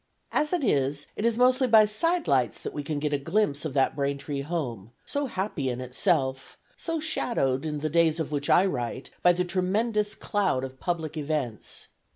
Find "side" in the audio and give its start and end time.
1.85-2.27